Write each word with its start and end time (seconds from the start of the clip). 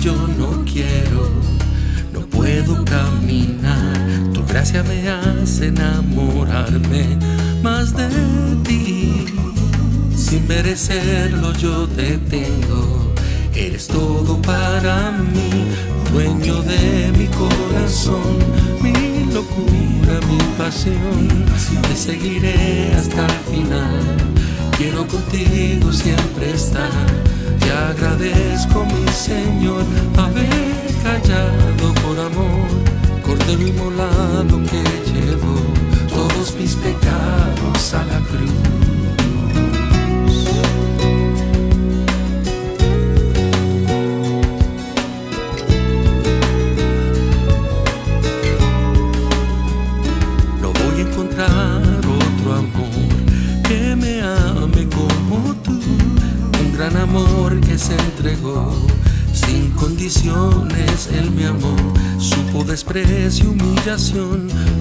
yo 0.00 0.14
no 0.38 0.64
quiero, 0.64 1.28
no 2.12 2.20
puedo 2.20 2.84
caminar. 2.84 4.32
Tu 4.32 4.44
gracia 4.46 4.82
me 4.82 5.08
hace 5.08 5.68
enamorarme 5.68 7.16
más 7.62 7.94
de 7.96 8.08
ti. 8.64 9.26
Sin 10.14 10.46
merecerlo 10.46 11.52
yo 11.54 11.86
te 11.88 12.18
tengo, 12.18 13.12
eres 13.54 13.86
todo 13.88 14.40
para 14.42 15.12
mí, 15.12 15.50
dueño 16.12 16.62
de 16.62 17.12
mi 17.16 17.26
corazón, 17.28 18.38
mi 18.82 19.32
locura, 19.32 20.20
mi 20.28 20.38
pasión. 20.56 21.44
Te 21.82 21.96
seguiré 21.96 22.94
hasta 22.94 23.24
el 23.26 23.56
final, 23.56 24.00
quiero 24.76 25.06
contigo 25.06 25.92
siempre 25.92 26.50
estar. 26.50 27.37
Te 27.60 27.70
agradezco, 27.70 28.84
mi 28.84 29.06
Señor, 29.12 29.84
haber 30.16 30.92
callado 31.02 31.94
por 32.02 32.18
amor, 32.18 32.68
cordero 33.22 33.66
inmolado 33.66 34.60
que 34.70 34.82
llevo 35.12 35.54
todos 36.08 36.54
mis 36.56 36.74
pecados 36.76 37.94
a 37.94 38.04
la 38.04 38.18
cruz. 38.28 39.07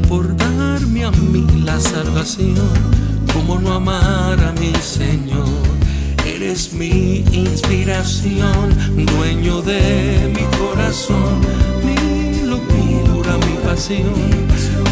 Por 0.10 0.36
darme 0.36 1.06
a 1.06 1.12
mí 1.12 1.48
la 1.64 1.80
salvación. 1.80 2.56
¿Cómo 3.32 3.58
no 3.58 3.74
amar 3.74 4.38
a 4.38 4.52
mi 4.60 4.74
Señor? 4.82 5.48
Eres 6.26 6.74
mi 6.74 7.24
inspiración, 7.32 8.76
dueño 9.06 9.62
de 9.62 10.30
mi 10.36 10.44
corazón, 10.58 11.40
mi 11.86 12.48
locura, 12.48 13.38
mi 13.38 13.56
pasión. 13.66 14.14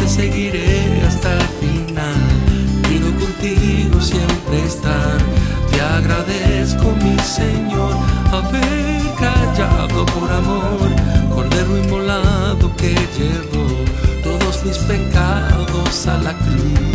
Te 0.00 0.08
seguiré 0.08 1.02
hasta 1.06 1.34
el 1.34 1.48
final. 1.60 2.14
Quiero 2.88 3.10
contigo 3.20 4.00
siempre 4.00 4.64
estar. 4.64 5.18
Te 5.70 5.80
agradezco, 5.82 6.96
mi 7.04 7.18
Señor, 7.18 7.94
haber 8.32 9.02
callado 9.18 10.06
por 10.06 10.32
amor. 10.32 10.88
Cordero 11.34 11.76
inmolado 11.76 12.74
que 12.76 12.94
llevo 13.18 13.85
mis 14.66 14.78
pecados 14.78 16.06
a 16.08 16.18
la 16.18 16.34
cruz. 16.34 16.86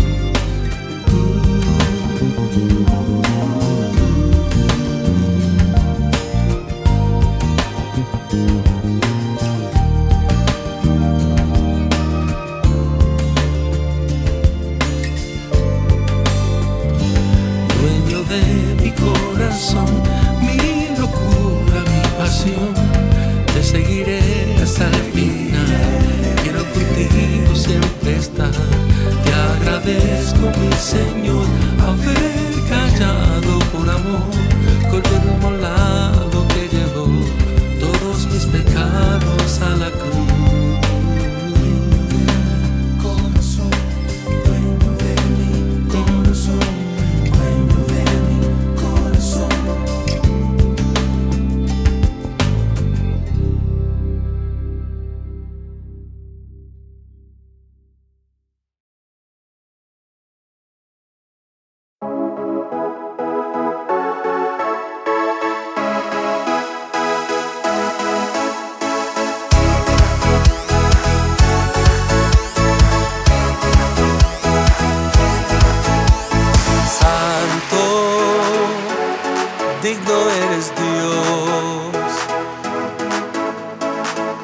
Digno 79.81 80.14
eres 80.44 80.71
Dios, 80.76 82.14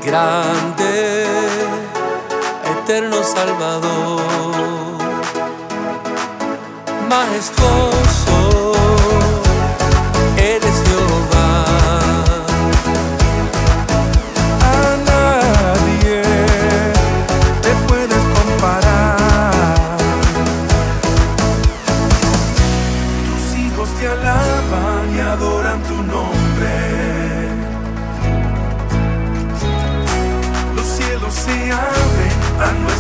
grande, 0.04 1.26
eterno 2.66 3.24
Salvador, 3.24 4.22
majestuoso, 7.08 8.67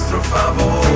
a 0.09 0.53
nuestro 0.53 0.86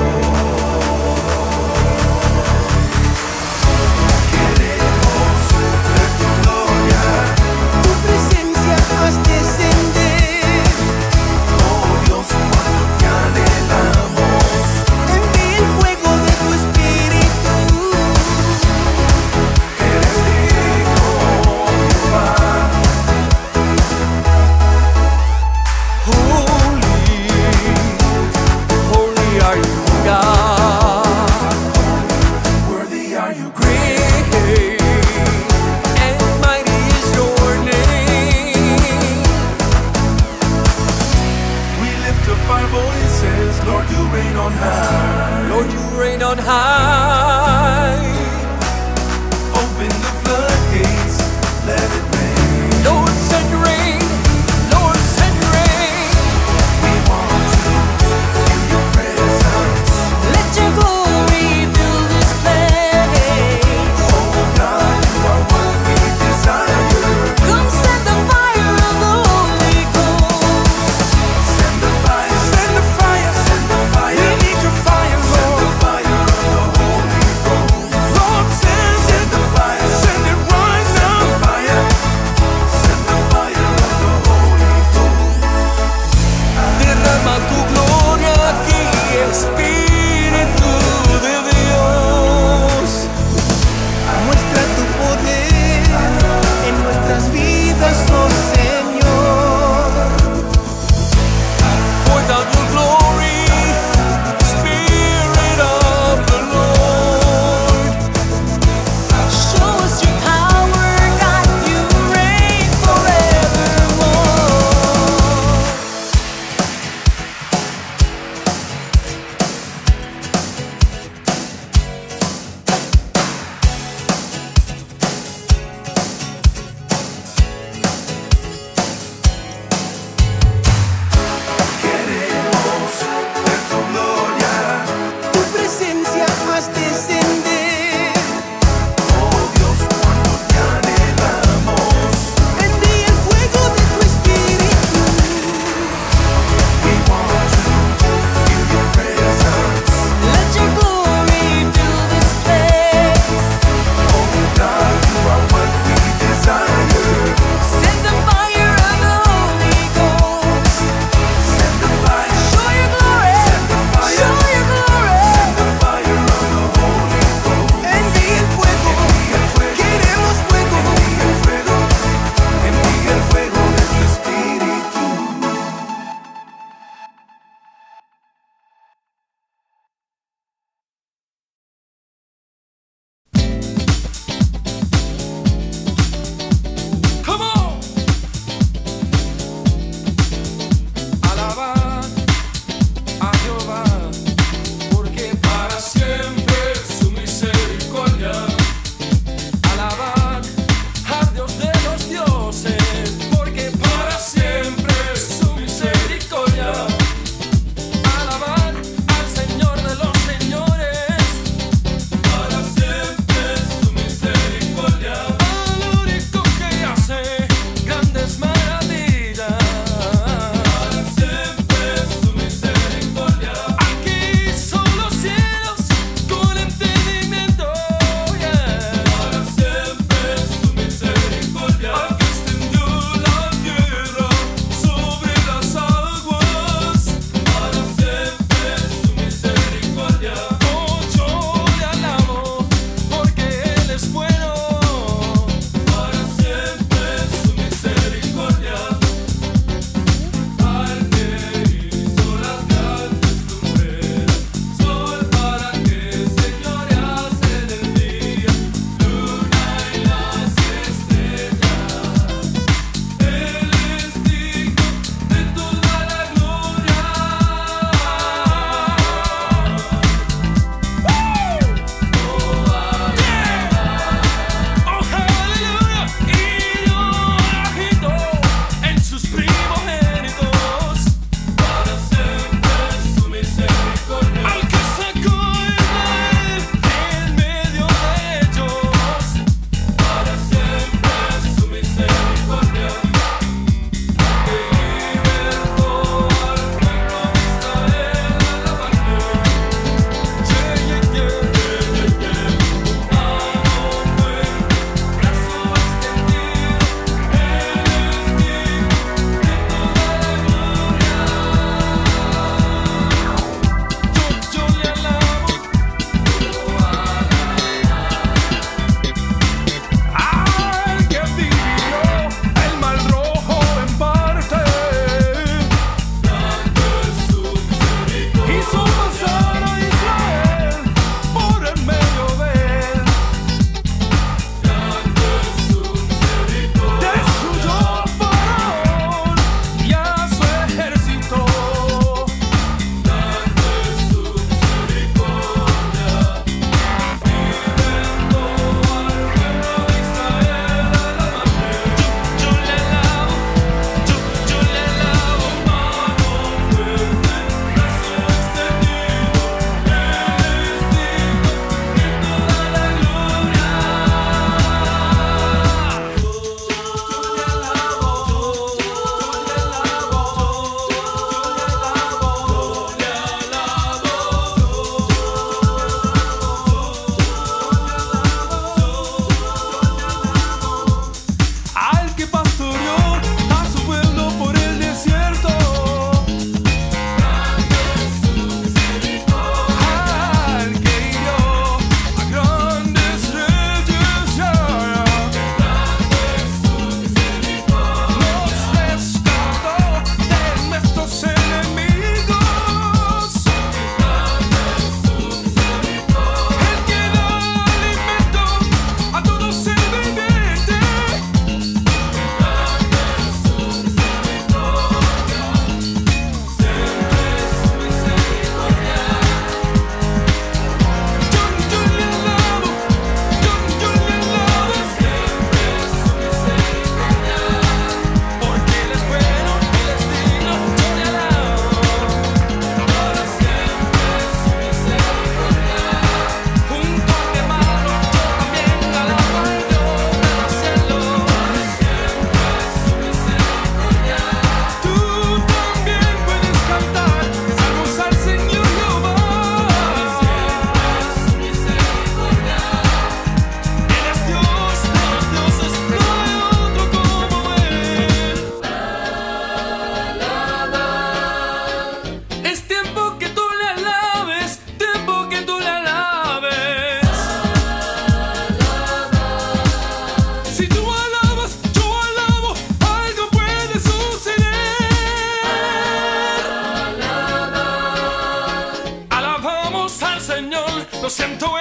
siento 481.12 481.51